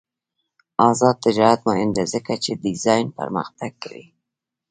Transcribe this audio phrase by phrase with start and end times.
[0.89, 4.05] آزاد تجارت مهم دی ځکه چې ډیزاین پرمختګ کوي.